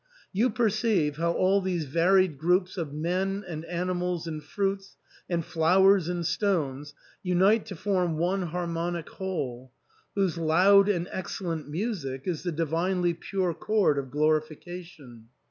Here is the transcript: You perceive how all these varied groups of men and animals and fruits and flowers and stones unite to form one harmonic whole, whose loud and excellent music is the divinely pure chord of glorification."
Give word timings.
You 0.33 0.49
perceive 0.49 1.17
how 1.17 1.33
all 1.33 1.61
these 1.61 1.85
varied 1.85 2.39
groups 2.39 2.75
of 2.75 2.91
men 2.91 3.43
and 3.47 3.63
animals 3.65 4.25
and 4.25 4.43
fruits 4.43 4.97
and 5.29 5.45
flowers 5.45 6.07
and 6.09 6.25
stones 6.25 6.95
unite 7.21 7.67
to 7.67 7.75
form 7.75 8.17
one 8.17 8.41
harmonic 8.47 9.07
whole, 9.09 9.71
whose 10.15 10.39
loud 10.39 10.89
and 10.89 11.07
excellent 11.11 11.67
music 11.69 12.23
is 12.25 12.41
the 12.41 12.51
divinely 12.51 13.13
pure 13.13 13.53
chord 13.53 13.99
of 13.99 14.09
glorification." 14.09 15.27